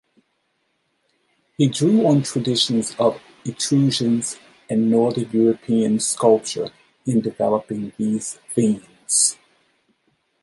He 1.57 1.67
drew 1.67 2.07
on 2.07 2.23
traditions 2.23 2.95
of 2.97 3.21
Etruscan 3.45 4.23
and 4.67 4.89
Northern 4.89 5.29
European 5.29 5.99
sculpture 5.99 6.71
in 7.05 7.21
developing 7.21 7.93
these 7.99 8.39
themes. 8.49 9.37